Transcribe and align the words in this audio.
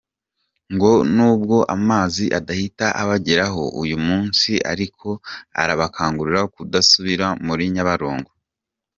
Ngo 0.73 0.91
nubwo 1.15 1.57
amazi 1.75 2.25
adahita 2.39 2.87
abageraho 3.01 3.63
uyu 3.81 3.97
munsi 4.07 4.51
ariko 4.71 5.09
arabakangurira 5.61 6.41
kudasubira 6.55 7.27
muri 7.47 7.63
Nyabarongo. 7.75 8.31